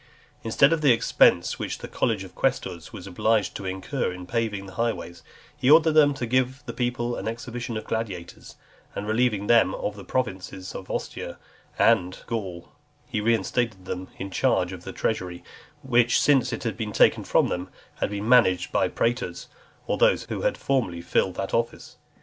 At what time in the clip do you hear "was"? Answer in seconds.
2.91-3.05, 16.65-16.97